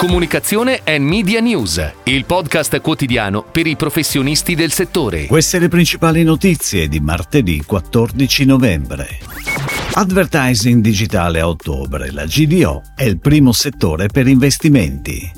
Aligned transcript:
Comunicazione 0.00 0.80
e 0.82 0.98
Media 0.98 1.40
News, 1.40 1.92
il 2.04 2.24
podcast 2.24 2.80
quotidiano 2.80 3.44
per 3.44 3.66
i 3.66 3.76
professionisti 3.76 4.54
del 4.54 4.72
settore. 4.72 5.26
Queste 5.26 5.58
le 5.58 5.68
principali 5.68 6.22
notizie 6.22 6.88
di 6.88 7.00
martedì 7.00 7.62
14 7.62 8.46
novembre. 8.46 9.18
Advertising 9.92 10.80
digitale 10.80 11.40
a 11.40 11.48
ottobre. 11.48 12.12
La 12.12 12.24
GDO 12.24 12.80
è 12.94 13.04
il 13.04 13.18
primo 13.18 13.52
settore 13.52 14.06
per 14.06 14.26
investimenti. 14.26 15.30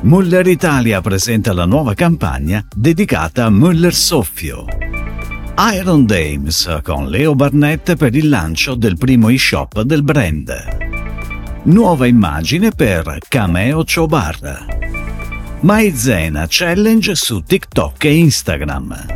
Muller 0.00 0.48
Italia 0.48 1.00
presenta 1.00 1.52
la 1.52 1.64
nuova 1.64 1.94
campagna 1.94 2.66
dedicata 2.74 3.44
a 3.44 3.50
Muller 3.50 3.94
Soffio. 3.94 4.64
Iron 5.72 6.04
Dames 6.04 6.80
con 6.82 7.08
Leo 7.08 7.36
Barnett 7.36 7.94
per 7.94 8.16
il 8.16 8.28
lancio 8.28 8.74
del 8.74 8.98
primo 8.98 9.28
e-shop 9.28 9.82
del 9.82 10.02
brand. 10.02 10.81
Nuova 11.64 12.08
immagine 12.08 12.70
per 12.72 13.18
Cameo 13.28 13.84
Chobar. 13.84 14.66
Maizena 15.60 16.46
Challenge 16.48 17.14
su 17.14 17.40
TikTok 17.40 18.02
e 18.02 18.16
Instagram. 18.16 19.06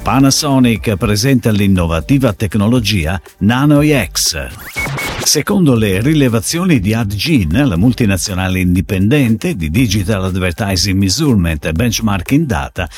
Panasonic 0.00 0.94
presenta 0.94 1.50
l'innovativa 1.50 2.32
tecnologia 2.34 3.20
NanoIX. 3.38 4.95
Secondo 5.26 5.74
le 5.74 6.00
rilevazioni 6.00 6.78
di 6.78 6.94
AdGen, 6.94 7.66
la 7.66 7.76
multinazionale 7.76 8.60
indipendente 8.60 9.56
di 9.56 9.70
Digital 9.70 10.26
Advertising 10.26 10.96
Measurement 10.96 11.64
e 11.64 11.72
Benchmarking 11.72 12.46
Data, 12.46 12.88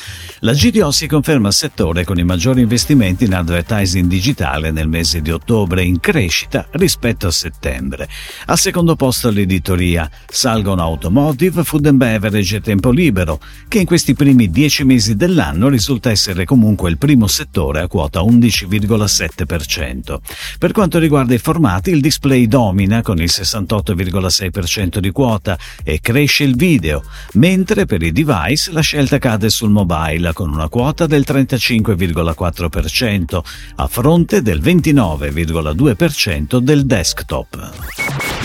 la 0.41 0.53
GDO 0.53 0.91
si 0.91 1.07
conferma 1.07 1.47
il 1.47 1.55
settore 1.55 2.05
con 2.05 2.19
i 2.19 2.23
maggiori 2.23 2.61
investimenti 2.61 3.23
in 3.23 3.33
advertising 3.33 4.07
digitale 4.07 4.69
nel 4.69 4.87
mese 4.87 5.21
di 5.21 5.31
ottobre 5.31 5.83
in 5.83 5.99
crescita 5.99 6.67
rispetto 6.73 7.25
a 7.25 7.31
settembre. 7.31 8.07
Al 8.45 8.59
secondo 8.59 8.95
posto 8.95 9.31
l'editoria 9.31 10.07
salgono 10.27 10.83
automotive, 10.83 11.63
food 11.63 11.87
and 11.87 11.97
beverage 11.97 12.57
e 12.57 12.61
tempo 12.61 12.91
libero, 12.91 13.39
che 13.67 13.79
in 13.79 13.87
questi 13.87 14.13
primi 14.13 14.51
dieci 14.51 14.83
mesi 14.83 15.15
dell'anno 15.15 15.67
risulta 15.67 16.11
essere 16.11 16.45
comunque 16.45 16.91
il 16.91 16.99
primo 16.99 17.25
settore 17.25 17.81
a 17.81 17.87
quota 17.87 18.21
11,7%. 18.21 20.19
Per 20.59 20.71
quanto 20.71 20.99
riguarda 20.99 21.33
i 21.33 21.39
formati, 21.39 21.89
il 21.89 22.01
display 22.01 22.17
display 22.19 22.47
domina 22.47 23.01
con 23.01 23.19
il 23.19 23.29
68,6% 23.31 24.97
di 24.97 25.11
quota 25.11 25.57
e 25.83 26.01
cresce 26.01 26.43
il 26.43 26.57
video, 26.57 27.01
mentre 27.33 27.85
per 27.85 28.01
i 28.03 28.11
device 28.11 28.73
la 28.73 28.81
scelta 28.81 29.17
cade 29.17 29.49
sul 29.49 29.69
mobile 29.69 30.33
con 30.33 30.51
una 30.51 30.67
quota 30.67 31.07
del 31.07 31.23
35,4% 31.25 33.39
a 33.75 33.87
fronte 33.87 34.41
del 34.41 34.59
29,2% 34.59 36.57
del 36.57 36.85
desktop. 36.85 37.71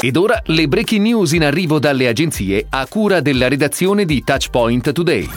Ed 0.00 0.16
ora 0.16 0.41
le 0.47 0.69
breaking 0.69 1.03
news 1.03 1.33
in 1.33 1.42
arrivo 1.42 1.81
dalle 1.81 2.06
agenzie 2.06 2.66
a 2.69 2.86
cura 2.86 3.20
della 3.20 3.48
redazione 3.48 4.05
di 4.05 4.22
Touchpoint 4.22 4.92
Today. 4.92 5.28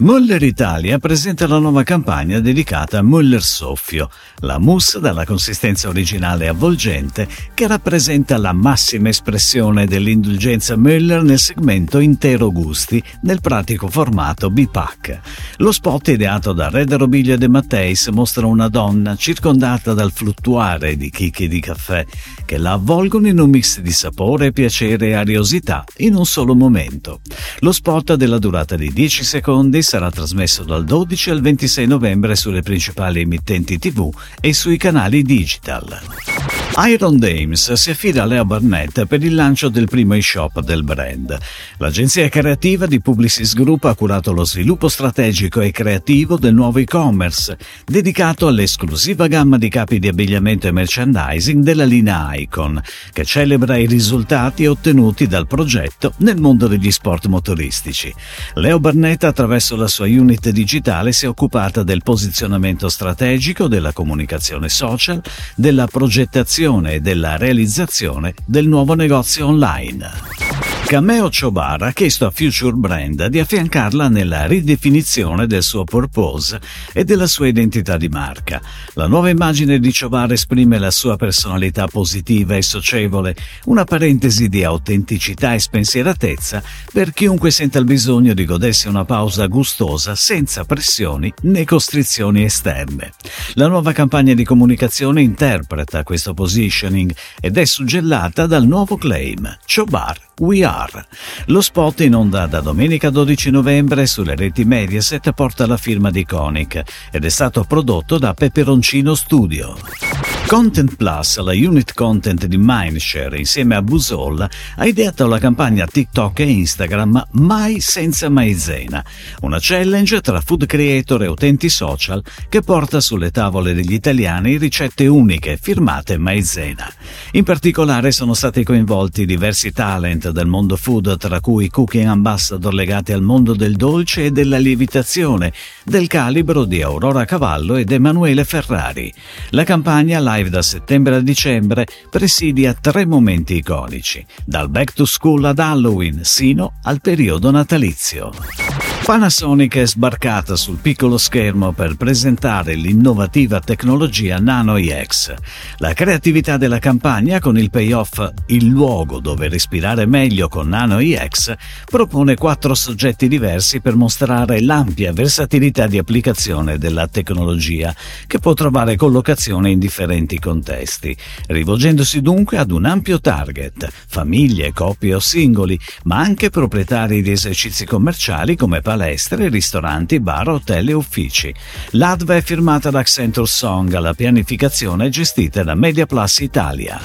Muller 0.00 0.40
Italia 0.44 1.00
presenta 1.00 1.48
la 1.48 1.58
nuova 1.58 1.82
campagna 1.82 2.38
dedicata 2.38 2.98
a 2.98 3.02
Muller 3.02 3.42
Soffio, 3.42 4.08
la 4.42 4.58
mousse 4.58 5.00
dalla 5.00 5.24
consistenza 5.24 5.88
originale 5.88 6.46
avvolgente 6.46 7.26
che 7.52 7.66
rappresenta 7.66 8.38
la 8.38 8.52
massima 8.52 9.08
espressione 9.08 9.86
dell'indulgenza 9.86 10.76
Muller 10.76 11.24
nel 11.24 11.40
segmento 11.40 11.98
intero 11.98 12.52
gusti 12.52 13.02
nel 13.22 13.40
pratico 13.40 13.88
formato 13.88 14.50
B-Pack. 14.50 15.20
Lo 15.56 15.72
spot 15.72 16.08
ideato 16.08 16.52
da 16.52 16.68
Red 16.68 16.94
Robiglio 16.94 17.36
De 17.36 17.48
Matteis 17.48 18.06
mostra 18.06 18.46
una 18.46 18.68
donna 18.68 19.16
circondata 19.16 19.94
dal 19.94 20.12
fluttuare 20.12 20.96
di 20.96 21.10
chicchi 21.10 21.48
di 21.48 21.58
caffè 21.58 22.06
che 22.44 22.56
la 22.56 22.72
avvolgono 22.72 23.26
in 23.26 23.40
un 23.40 23.50
mix 23.50 23.80
di 23.80 23.90
sapore, 23.90 24.52
piacere 24.52 25.08
e 25.08 25.14
ariosità 25.14 25.82
in 25.96 26.14
un 26.14 26.24
solo 26.24 26.54
momento. 26.54 27.20
Lo 27.60 27.72
spot 27.72 28.14
della 28.14 28.38
durata 28.38 28.76
di 28.76 28.92
10 28.92 29.24
secondi 29.24 29.86
sarà 29.88 30.10
trasmesso 30.10 30.64
dal 30.64 30.84
12 30.84 31.30
al 31.30 31.40
26 31.40 31.86
novembre 31.86 32.36
sulle 32.36 32.60
principali 32.60 33.22
emittenti 33.22 33.78
TV 33.78 34.10
e 34.38 34.52
sui 34.52 34.76
canali 34.76 35.22
digital. 35.22 36.57
Iron 36.86 37.18
Dames 37.18 37.72
si 37.72 37.90
affida 37.90 38.22
a 38.22 38.24
Leo 38.24 38.44
Barnett 38.44 39.06
per 39.06 39.24
il 39.24 39.34
lancio 39.34 39.68
del 39.68 39.88
primo 39.88 40.14
e-shop 40.14 40.60
del 40.60 40.84
brand. 40.84 41.36
L'agenzia 41.78 42.28
creativa 42.28 42.86
di 42.86 43.00
Publicis 43.00 43.52
Group 43.54 43.82
ha 43.86 43.96
curato 43.96 44.32
lo 44.32 44.44
sviluppo 44.44 44.86
strategico 44.86 45.60
e 45.60 45.72
creativo 45.72 46.38
del 46.38 46.54
nuovo 46.54 46.78
e-commerce, 46.78 47.58
dedicato 47.84 48.46
all'esclusiva 48.46 49.26
gamma 49.26 49.58
di 49.58 49.68
capi 49.68 49.98
di 49.98 50.06
abbigliamento 50.06 50.68
e 50.68 50.70
merchandising 50.70 51.64
della 51.64 51.84
linea 51.84 52.32
Icon, 52.36 52.80
che 53.12 53.24
celebra 53.24 53.76
i 53.76 53.86
risultati 53.86 54.64
ottenuti 54.66 55.26
dal 55.26 55.48
progetto 55.48 56.12
nel 56.18 56.40
mondo 56.40 56.68
degli 56.68 56.92
sport 56.92 57.26
motoristici. 57.26 58.14
Leo 58.54 58.78
Barnett, 58.78 59.24
attraverso 59.24 59.74
la 59.74 59.88
sua 59.88 60.06
unit 60.06 60.50
digitale, 60.50 61.10
si 61.10 61.24
è 61.24 61.28
occupata 61.28 61.82
del 61.82 62.04
posizionamento 62.04 62.88
strategico, 62.88 63.66
della 63.66 63.92
comunicazione 63.92 64.68
social, 64.68 65.20
della 65.56 65.88
progettazione 65.88 66.66
e 66.68 67.00
della 67.00 67.38
realizzazione 67.38 68.34
del 68.44 68.68
nuovo 68.68 68.92
negozio 68.92 69.46
online. 69.46 70.67
Cameo 70.88 71.28
Chobar 71.28 71.82
ha 71.82 71.92
chiesto 71.92 72.24
a 72.24 72.30
Future 72.30 72.72
Brand 72.72 73.26
di 73.26 73.38
affiancarla 73.38 74.08
nella 74.08 74.46
ridefinizione 74.46 75.46
del 75.46 75.62
suo 75.62 75.84
purpose 75.84 76.58
e 76.94 77.04
della 77.04 77.26
sua 77.26 77.46
identità 77.46 77.98
di 77.98 78.08
marca. 78.08 78.58
La 78.94 79.06
nuova 79.06 79.28
immagine 79.28 79.80
di 79.80 79.92
Chobar 79.92 80.32
esprime 80.32 80.78
la 80.78 80.90
sua 80.90 81.16
personalità 81.16 81.86
positiva 81.88 82.56
e 82.56 82.62
socievole, 82.62 83.36
una 83.66 83.84
parentesi 83.84 84.48
di 84.48 84.64
autenticità 84.64 85.52
e 85.52 85.58
spensieratezza 85.58 86.62
per 86.90 87.12
chiunque 87.12 87.50
senta 87.50 87.78
il 87.78 87.84
bisogno 87.84 88.32
di 88.32 88.46
godersi 88.46 88.88
una 88.88 89.04
pausa 89.04 89.44
gustosa 89.44 90.14
senza 90.14 90.64
pressioni 90.64 91.30
né 91.42 91.66
costrizioni 91.66 92.44
esterne. 92.44 93.12
La 93.56 93.68
nuova 93.68 93.92
campagna 93.92 94.32
di 94.32 94.42
comunicazione 94.42 95.20
interpreta 95.20 96.02
questo 96.02 96.32
positioning 96.32 97.14
ed 97.42 97.58
è 97.58 97.66
suggellata 97.66 98.46
dal 98.46 98.66
nuovo 98.66 98.96
claim 98.96 99.58
Chobar 99.66 100.27
We 100.38 100.64
Are. 100.64 101.04
Lo 101.46 101.60
spot 101.60 102.00
in 102.00 102.14
onda 102.14 102.46
da 102.46 102.60
domenica 102.60 103.10
12 103.10 103.50
novembre 103.50 104.06
sulle 104.06 104.34
reti 104.34 104.64
Mediaset 104.64 105.32
porta 105.32 105.66
la 105.66 105.76
firma 105.76 106.10
di 106.10 106.24
Conic 106.24 106.82
ed 107.10 107.24
è 107.24 107.28
stato 107.28 107.64
prodotto 107.64 108.18
da 108.18 108.34
Peperoncino 108.34 109.14
Studio. 109.14 110.07
Content 110.48 110.96
Plus, 110.96 111.36
la 111.40 111.52
unit 111.52 111.92
content 111.92 112.46
di 112.46 112.56
Mindshare 112.58 113.36
insieme 113.36 113.74
a 113.74 113.82
Busol, 113.82 114.48
ha 114.76 114.86
ideato 114.86 115.26
la 115.26 115.38
campagna 115.38 115.84
TikTok 115.84 116.38
e 116.38 116.44
Instagram 116.44 117.26
Mai 117.32 117.80
senza 117.80 118.30
maizena, 118.30 119.04
una 119.42 119.58
challenge 119.60 120.22
tra 120.22 120.40
food 120.40 120.64
creator 120.64 121.22
e 121.22 121.26
utenti 121.26 121.68
social 121.68 122.24
che 122.48 122.62
porta 122.62 122.98
sulle 123.00 123.30
tavole 123.30 123.74
degli 123.74 123.92
italiani 123.92 124.56
ricette 124.56 125.06
uniche 125.06 125.58
firmate 125.60 126.16
maizena. 126.16 126.90
In 127.32 127.44
particolare 127.44 128.10
sono 128.10 128.32
stati 128.32 128.64
coinvolti 128.64 129.26
diversi 129.26 129.70
talent 129.70 130.30
del 130.30 130.46
mondo 130.46 130.76
food, 130.76 131.18
tra 131.18 131.40
cui 131.40 131.68
cooking 131.68 132.06
ambassador 132.06 132.72
legati 132.72 133.12
al 133.12 133.20
mondo 133.20 133.52
del 133.52 133.76
dolce 133.76 134.24
e 134.24 134.30
della 134.30 134.56
lievitazione, 134.56 135.52
del 135.84 136.06
calibro 136.06 136.64
di 136.64 136.80
Aurora 136.80 137.26
Cavallo 137.26 137.76
ed 137.76 137.92
Emanuele 137.92 138.44
Ferrari. 138.44 139.12
La 139.50 139.64
campagna 139.64 140.18
live 140.20 140.36
live 140.38 140.50
da 140.50 140.62
settembre 140.62 141.16
a 141.16 141.20
dicembre 141.20 141.84
presidia 142.08 142.72
tre 142.72 143.04
momenti 143.04 143.56
iconici, 143.56 144.24
dal 144.44 144.68
back 144.68 144.92
to 144.92 145.04
school 145.04 145.44
ad 145.44 145.58
Halloween 145.58 146.20
sino 146.22 146.74
al 146.84 147.00
periodo 147.00 147.50
natalizio. 147.50 148.87
Panasonic 149.08 149.78
è 149.78 149.86
sbarcata 149.86 150.54
sul 150.54 150.76
piccolo 150.82 151.16
schermo 151.16 151.72
per 151.72 151.96
presentare 151.96 152.74
l'innovativa 152.74 153.58
tecnologia 153.58 154.36
Nano 154.36 154.76
EX. 154.76 155.32
La 155.78 155.94
creatività 155.94 156.58
della 156.58 156.78
campagna 156.78 157.40
con 157.40 157.56
il 157.56 157.70
payoff 157.70 158.20
Il 158.48 158.66
luogo 158.66 159.18
dove 159.20 159.48
respirare 159.48 160.04
meglio 160.04 160.48
con 160.48 160.68
Nano 160.68 160.98
EX 160.98 161.54
propone 161.86 162.36
quattro 162.36 162.74
soggetti 162.74 163.28
diversi 163.28 163.80
per 163.80 163.96
mostrare 163.96 164.60
l'ampia 164.60 165.10
versatilità 165.14 165.86
di 165.86 165.96
applicazione 165.96 166.76
della 166.76 167.08
tecnologia, 167.08 167.94
che 168.26 168.38
può 168.40 168.52
trovare 168.52 168.96
collocazione 168.96 169.70
in 169.70 169.78
differenti 169.78 170.38
contesti, 170.38 171.16
rivolgendosi 171.46 172.20
dunque 172.20 172.58
ad 172.58 172.70
un 172.70 172.84
ampio 172.84 173.22
target, 173.22 173.90
famiglie, 174.06 174.74
coppie 174.74 175.14
o 175.14 175.18
singoli, 175.18 175.80
ma 176.04 176.18
anche 176.18 176.50
proprietari 176.50 177.22
di 177.22 177.30
esercizi 177.30 177.86
commerciali 177.86 178.54
come 178.54 178.82
palestre 178.82 178.96
palestre, 178.98 179.48
ristoranti, 179.48 180.18
bar, 180.18 180.48
hotel 180.48 180.88
e 180.88 180.92
uffici. 180.92 181.54
L'ADVA 181.90 182.36
è 182.36 182.42
firmata 182.42 182.90
da 182.90 182.98
Accenture 182.98 183.46
Song, 183.46 183.96
la 183.96 184.12
pianificazione 184.12 185.06
è 185.06 185.08
gestita 185.08 185.62
da 185.62 185.76
Media 185.76 186.04
Plus 186.04 186.40
Italia. 186.40 186.98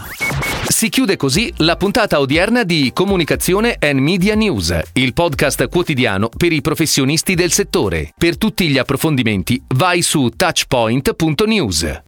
Si 0.68 0.90
chiude 0.90 1.18
così 1.18 1.54
la 1.58 1.76
puntata 1.76 2.20
odierna 2.20 2.64
di 2.64 2.90
Comunicazione 2.96 3.78
and 3.80 4.00
Media 4.00 4.34
News, 4.34 4.76
il 4.94 5.14
podcast 5.14 5.68
quotidiano 5.68 6.30
per 6.36 6.52
i 6.52 6.62
professionisti 6.62 7.36
del 7.36 7.52
settore. 7.52 8.12
Per 8.18 8.38
tutti 8.38 8.68
gli 8.68 8.80
approfondimenti 8.80 9.62
vai 9.76 10.02
su 10.02 10.30
touchpoint.news. 10.36 12.02